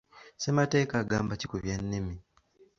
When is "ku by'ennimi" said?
1.51-2.15